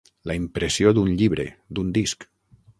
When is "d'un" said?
0.99-1.13, 1.79-1.95